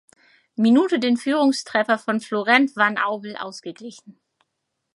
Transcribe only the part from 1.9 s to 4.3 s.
von Florent Van Aubel ausgeglichen.